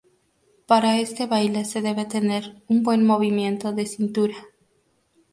Para 0.69 0.97
este 1.05 1.23
baile 1.27 1.63
se 1.63 1.79
debe 1.83 2.05
tener 2.07 2.63
un 2.67 2.81
buen 2.81 3.05
movimiento 3.05 3.71
de 3.71 3.85
cintura. 3.85 4.35